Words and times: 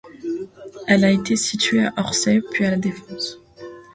Elle 0.87 1.05
a 1.05 1.11
été 1.11 1.35
située 1.35 1.85
à 1.85 1.93
Orsay 1.97 2.41
puis 2.49 2.65
à 2.65 2.71
La 2.71 2.77
Défense. 2.77 3.39